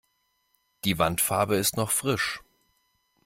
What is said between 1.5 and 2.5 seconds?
ist noch frisch.